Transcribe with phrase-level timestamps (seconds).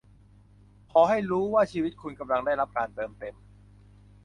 [0.91, 3.35] ขอให้รู้ว่าชีวิตคุณกำลังได้รับการเติมเต็ม